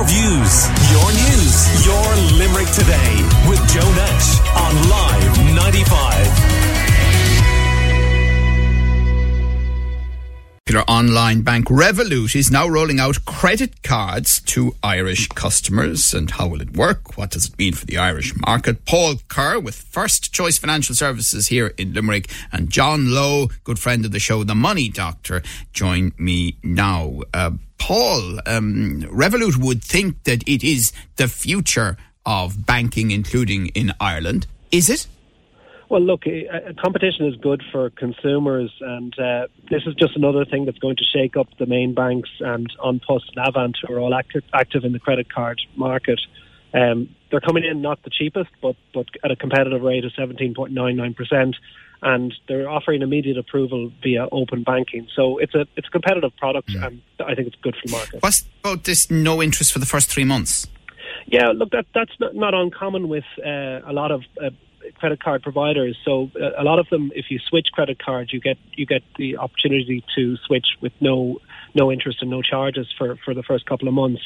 [0.00, 6.70] Your views, your news, your Limerick today with Joe Nash on Live 95.
[10.70, 16.14] popular online bank Revolut is now rolling out credit cards to Irish customers.
[16.14, 17.18] And how will it work?
[17.18, 18.84] What does it mean for the Irish market?
[18.84, 24.04] Paul Kerr with First Choice Financial Services here in Limerick and John Lowe, good friend
[24.04, 25.42] of the show, the Money Doctor,
[25.72, 27.22] join me now.
[27.34, 27.50] Uh,
[27.80, 34.46] Paul, um, Revolut would think that it is the future of banking, including in Ireland.
[34.70, 35.08] Is it?
[35.88, 40.66] Well, look, uh, competition is good for consumers, and uh, this is just another thing
[40.66, 43.98] that's going to shake up the main banks and An Post and Avant, who are
[43.98, 46.20] all active, active in the credit card market.
[46.72, 51.54] Um, they're coming in not the cheapest, but but at a competitive rate of 17.99%,
[52.02, 55.08] and they're offering immediate approval via open banking.
[55.14, 56.86] So it's a it's a competitive product, mm.
[56.86, 58.22] and I think it's good for the market.
[58.22, 60.66] What's about this no interest for the first three months?
[61.26, 64.50] Yeah, look, that that's not, not uncommon with uh, a lot of uh,
[64.94, 65.96] credit card providers.
[66.04, 69.02] So uh, a lot of them, if you switch credit cards, you get you get
[69.16, 71.40] the opportunity to switch with no
[71.74, 74.22] no interest and no charges for, for the first couple of months.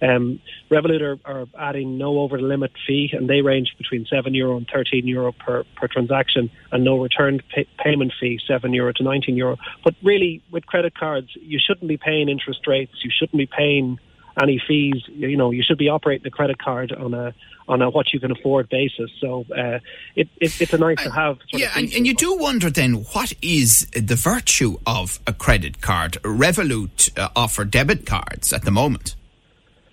[0.00, 4.34] Um, Revolut are, are adding no over the limit fee, and they range between seven
[4.34, 8.92] euro and thirteen euro per, per transaction, and no return pay- payment fee, seven euro
[8.92, 9.56] to nineteen euro.
[9.84, 12.92] But really, with credit cards, you shouldn't be paying interest rates.
[13.02, 13.98] You shouldn't be paying
[14.40, 15.02] any fees.
[15.08, 17.34] You know, you should be operating a credit card on a
[17.68, 19.10] on a what you can afford basis.
[19.20, 19.78] So uh,
[20.16, 21.38] it, it, it's a nice to have.
[21.52, 26.14] yeah, and, and, you do wonder then what is the virtue of a credit card?
[26.22, 29.14] Revolut uh, offer debit cards at the moment.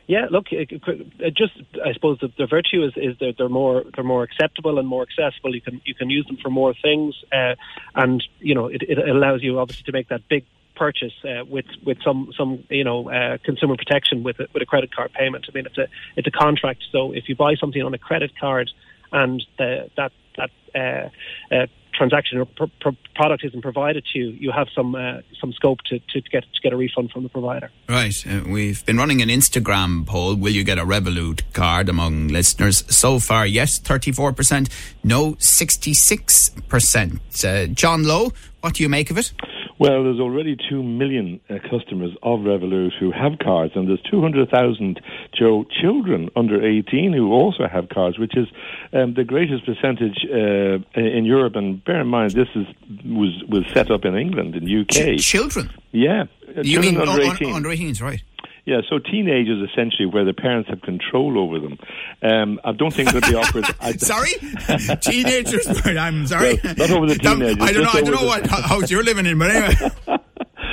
[0.08, 3.84] Yeah, look, it, it just I suppose the, the virtue is, is that they're more
[3.96, 5.56] they're more acceptable and more accessible.
[5.56, 7.56] You can you can use them for more things, uh,
[7.96, 11.66] and you know it, it allows you obviously to make that big purchase uh, with
[11.86, 15.45] with some some you know uh, consumer protection with a, with a credit card payment.
[15.48, 16.84] I mean, it's a it's a contract.
[16.92, 18.70] So if you buy something on a credit card
[19.12, 24.27] and the, that that uh, uh, transaction or pr- pr- product isn't provided to you,
[24.30, 27.30] you have some uh, some scope to, to, get to get a refund from the
[27.30, 27.72] provider.
[27.88, 28.16] Right.
[28.28, 30.36] Uh, we've been running an Instagram poll.
[30.36, 32.83] Will you get a Revolut card among listeners?
[32.94, 34.70] So far, yes, thirty four percent.
[35.04, 37.20] No, sixty six percent.
[37.44, 39.33] Uh, John Lowe, what do you make of it?
[39.77, 45.02] Well, there's already 2 million uh, customers of Revolut who have cards, and there's 200,000
[45.37, 48.47] Joe children under 18 who also have cards, which is
[48.93, 51.55] um, the greatest percentage uh, in Europe.
[51.55, 52.65] And bear in mind, this is
[53.03, 55.17] was was set up in England, in UK.
[55.17, 55.69] Ch- children?
[55.92, 56.25] Yeah.
[56.61, 57.53] You children mean under 18.
[57.53, 58.21] under 18s, right?
[58.65, 61.77] Yeah, so teenagers essentially where the parents have control over them.
[62.23, 63.65] Um, I don't think they'll be offered.
[64.02, 64.31] sorry,
[65.02, 65.67] teenagers.
[65.86, 66.59] I'm sorry.
[66.64, 67.58] Well, not over the teenagers.
[67.61, 67.89] I don't know.
[67.93, 69.92] I don't know the, what house you're living in, but anyway.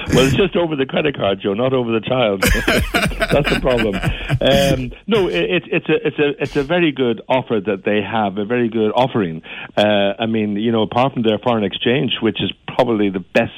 [0.08, 2.42] Well, it's just over the credit card, Joe, not over the child.
[3.32, 3.94] That's the problem.
[3.96, 8.38] Um, no, it, it's a it's a it's a very good offer that they have,
[8.38, 9.42] a very good offering.
[9.76, 13.52] Uh, I mean, you know, apart from their foreign exchange, which is probably the best.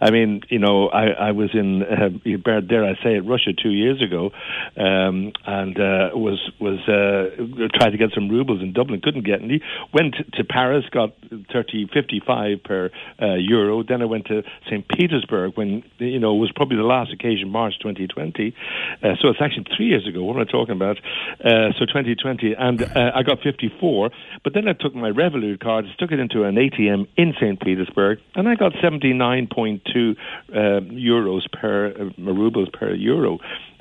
[0.00, 3.70] I mean, you know, I, I was in uh, dare I say it, Russia two
[3.70, 4.30] years ago,
[4.76, 9.42] um, and uh, was was uh, tried to get some rubles in Dublin, couldn't get
[9.42, 9.60] any.
[9.92, 11.14] Went to Paris, got
[11.52, 12.90] 30, 55 per
[13.20, 13.82] uh, euro.
[13.82, 14.86] Then I went to St.
[14.88, 18.54] Petersburg when you know was probably the last occasion, March 2020.
[19.02, 20.22] Uh, so it's actually three years ago.
[20.24, 20.98] What am I talking about?
[21.44, 24.10] Uh, so 2020, and uh, I got 54.
[24.44, 27.60] But then I took my Revolut card, stuck it into an ATM in St.
[27.60, 30.16] Petersburg, and I got 79.2
[30.52, 33.38] uh, euros per uh, rubles per euro.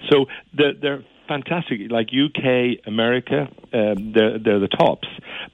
[0.09, 1.91] So they're, they're fantastic.
[1.91, 5.07] Like UK, America, um, they're, they're the tops.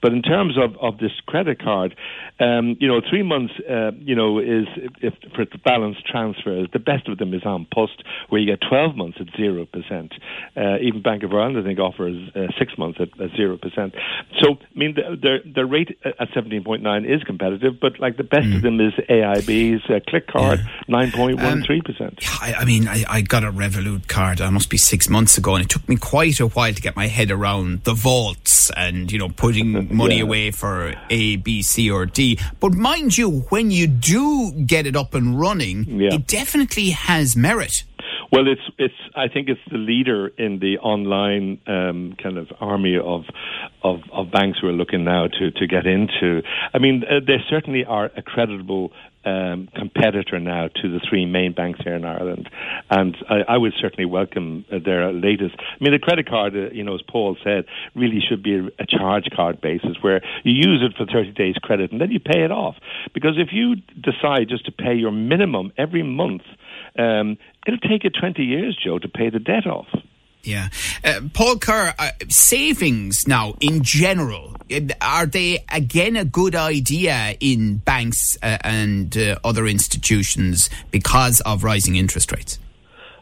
[0.06, 1.96] But in terms of, of this credit card,
[2.38, 4.68] um, you know, three months, uh, you know, is
[5.02, 6.68] if for balance transfers.
[6.72, 10.14] The best of them is An Post, where you get 12 months at zero percent.
[10.56, 13.96] Uh, even Bank of Ireland, I think, offers uh, six months at zero percent.
[14.40, 18.46] So, I mean, the, the, the rate at 17.9 is competitive, but like the best
[18.46, 18.54] mm.
[18.54, 22.12] of them is AIB's uh, Click Card, 9.13 percent.
[22.22, 24.40] Um, I, I, mean, I, I got a Revolut card.
[24.40, 26.94] I must be six months ago, and it took me quite a while to get
[26.94, 30.22] my head around the vaults and you know putting money yeah.
[30.22, 32.38] away for A, B, C, or D.
[32.60, 36.14] But mind you, when you do get it up and running, yeah.
[36.14, 37.84] it definitely has merit.
[38.32, 38.94] Well, it's it's.
[39.14, 43.22] I think it's the leader in the online um, kind of army of,
[43.82, 46.42] of of banks who are looking now to to get into.
[46.74, 48.92] I mean, uh, they certainly are a creditable
[49.26, 52.48] um, competitor now to the three main banks here in Ireland,
[52.90, 55.56] and I, I would certainly welcome their latest.
[55.58, 57.64] I mean, the credit card, uh, you know, as Paul said,
[57.94, 61.56] really should be a, a charge card basis where you use it for 30 days
[61.60, 62.76] credit and then you pay it off.
[63.12, 66.42] Because if you decide just to pay your minimum every month
[66.98, 67.36] um,
[67.66, 69.88] it'll take you 20 years, Joe, to pay the debt off.
[70.42, 70.68] Yeah.
[71.04, 77.36] Uh, Paul Kerr, uh, savings now in general, uh, are they again a good idea
[77.40, 82.58] in banks uh, and uh, other institutions because of rising interest rates?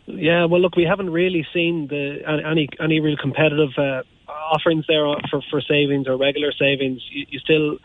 [0.07, 5.07] Yeah, well, look, we haven't really seen the any any real competitive uh, offerings there
[5.31, 7.01] for for savings or regular savings.
[7.11, 7.79] You, you still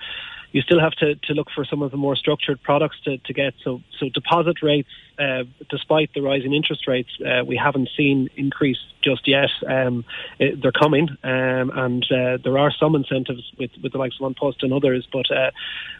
[0.51, 3.33] you still have to, to look for some of the more structured products to, to
[3.33, 3.53] get.
[3.63, 8.77] So, so deposit rates, uh, despite the rising interest rates, uh, we haven't seen increase
[9.01, 9.49] just yet.
[9.67, 10.05] Um,
[10.39, 14.25] it, they're coming, um, and uh, there are some incentives with, with the likes of
[14.25, 15.07] An Post and others.
[15.11, 15.51] But uh,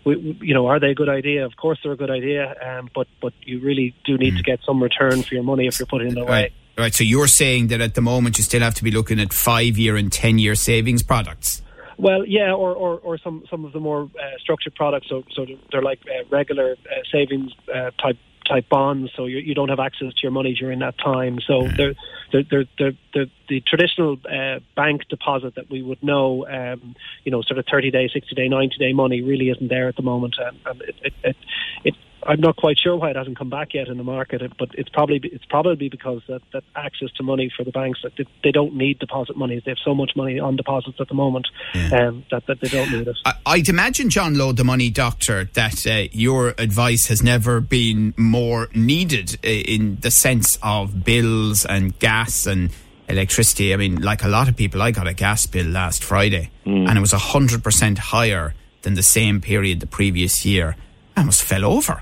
[0.03, 1.45] we, we, you know, are they a good idea?
[1.45, 2.55] Of course, they're a good idea.
[2.61, 4.37] Um, but but you really do need mm.
[4.37, 6.29] to get some return for your money if you're putting it away.
[6.29, 6.53] Right.
[6.77, 9.33] Right, so you're saying that at the moment you still have to be looking at
[9.33, 11.61] five year and 10 year savings products?
[11.99, 15.07] Well, yeah, or, or, or some, some of the more uh, structured products.
[15.09, 18.17] So, so they're like uh, regular uh, savings uh, type
[18.47, 21.37] type bonds, so you, you don't have access to your money during that time.
[21.45, 21.77] So mm.
[21.77, 21.93] they're,
[22.31, 27.43] they're, they're, they're, the traditional uh, bank deposit that we would know, um, you know,
[27.43, 30.35] sort of 30 day, 60 day, 90 day money really isn't there at the moment.
[30.39, 31.35] And, and it, it, it,
[31.83, 34.69] it I'm not quite sure why it hasn't come back yet in the market, but
[34.73, 38.25] it's probably it's probably because that, that access to money for the banks that they,
[38.43, 39.61] they, don't need deposit money.
[39.63, 42.07] They have so much money on deposits at the moment yeah.
[42.07, 43.17] um, that, that they don't need it.
[43.25, 48.13] I, would imagine, John Lowe, the money doctor, that uh, your advice has never been
[48.17, 52.71] more needed uh, in the sense of bills and gas and
[53.07, 53.73] electricity.
[53.73, 56.87] I mean, like a lot of people, I got a gas bill last Friday, mm.
[56.87, 60.75] and it was hundred percent higher than the same period the previous year.
[61.15, 62.01] I almost fell over.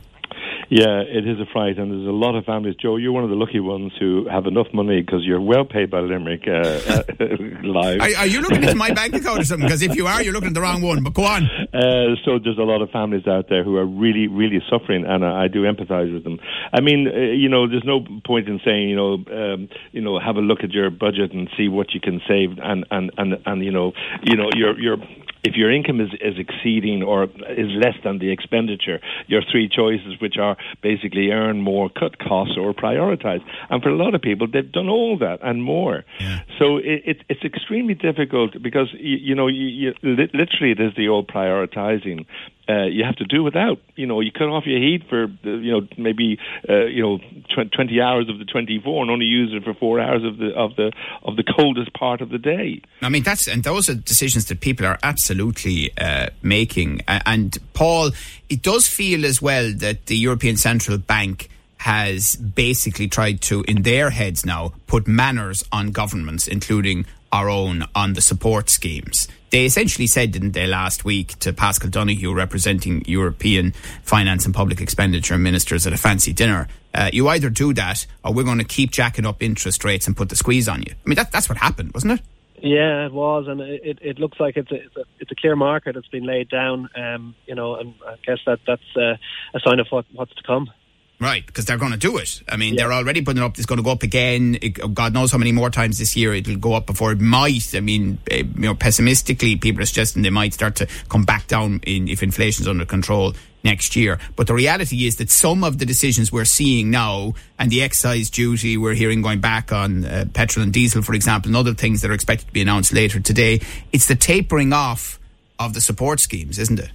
[0.70, 2.76] Yeah, it is a fright, and there's a lot of families.
[2.76, 5.90] Joe, you're one of the lucky ones who have enough money because you're well paid
[5.90, 7.04] by Limerick uh, uh,
[7.64, 8.02] Live.
[8.02, 9.66] Are, are, you looking at my bank account or something?
[9.66, 11.04] Because if you are, you're looking at the wrong one.
[11.04, 11.46] But go on.
[11.74, 15.24] Uh, so there's a lot of families out there who are really, really suffering, and
[15.24, 16.40] I, I do empathise with them.
[16.74, 20.20] I mean, uh, you know, there's no point in saying, you know, um, you know,
[20.20, 23.38] have a look at your budget and see what you can save, and and and,
[23.46, 23.94] and you know,
[24.24, 24.98] you know, you're you're
[25.44, 30.20] if your income is, is exceeding or is less than the expenditure, your three choices,
[30.20, 33.44] which are basically earn more, cut costs, or prioritize.
[33.70, 36.04] And for a lot of people, they've done all that and more.
[36.20, 36.42] Yeah.
[36.60, 40.94] So it, it, it's extremely difficult because, you, you know, you, you, literally it is
[40.96, 42.26] the old prioritizing
[42.70, 43.80] uh, you have to do without.
[43.96, 47.72] You know, you cut off your heat for you know maybe uh, you know tw-
[47.72, 50.54] twenty hours of the twenty four, and only use it for four hours of the
[50.54, 50.92] of the
[51.24, 52.82] of the coldest part of the day.
[53.02, 57.02] I mean, that's and those are decisions that people are absolutely uh, making.
[57.08, 58.12] And Paul,
[58.50, 61.50] it does feel as well that the European Central Bank
[61.80, 67.86] has basically tried to, in their heads now, put manners on governments, including our own,
[67.94, 73.04] on the support schemes they essentially said, didn't they, last week to Paschal Donohoe, representing
[73.06, 73.72] European
[74.04, 78.34] finance and public expenditure ministers at a fancy dinner, uh, you either do that or
[78.34, 80.94] we're going to keep jacking up interest rates and put the squeeze on you.
[80.94, 82.22] I mean, that, that's what happened, wasn't it?
[82.60, 85.56] Yeah, it was, and it, it looks like it's a, it's a, it's a clear
[85.56, 86.90] marker that's been laid down.
[86.96, 89.18] Um, you know, and I guess that that's uh,
[89.54, 90.72] a sign of what, what's to come.
[91.20, 92.44] Right, because they're going to do it.
[92.48, 92.84] I mean, yeah.
[92.84, 93.58] they're already putting it up.
[93.58, 94.60] It's going to go up again.
[94.62, 97.74] It, God knows how many more times this year it'll go up before it might.
[97.74, 101.48] I mean, uh, you know, pessimistically, people are suggesting they might start to come back
[101.48, 103.34] down in, if inflation's under control
[103.64, 104.20] next year.
[104.36, 108.30] But the reality is that some of the decisions we're seeing now, and the excise
[108.30, 112.02] duty we're hearing going back on uh, petrol and diesel, for example, and other things
[112.02, 113.60] that are expected to be announced later today,
[113.92, 115.20] it's the tapering off
[115.58, 116.92] of the support schemes, isn't it?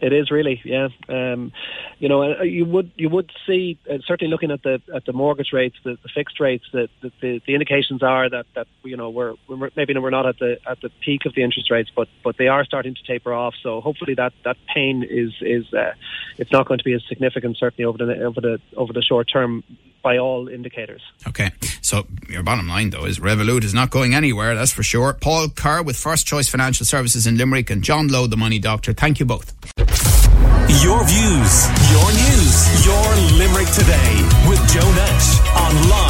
[0.00, 0.88] It is really, yeah.
[1.08, 1.52] Um,
[1.98, 5.12] you know, uh, you would you would see uh, certainly looking at the at the
[5.12, 8.96] mortgage rates, the, the fixed rates, that the, the, the indications are that that you
[8.96, 11.90] know we're, we're maybe we're not at the at the peak of the interest rates,
[11.94, 13.54] but but they are starting to taper off.
[13.62, 15.94] So hopefully that that pain is is uh,
[16.36, 19.28] it's not going to be as significant certainly over the over the over the short
[19.28, 19.64] term
[20.02, 21.02] by all indicators.
[21.26, 21.50] Okay,
[21.82, 24.54] so your bottom line though is Revolut is not going anywhere.
[24.54, 25.14] That's for sure.
[25.14, 28.92] Paul Kerr with First Choice Financial Services in Limerick and John Lowe, the Money Doctor.
[28.92, 29.54] Thank you both.
[30.82, 31.52] Your views,
[31.90, 34.12] your news, your Limerick today
[34.48, 36.08] with Joe Nash on Live.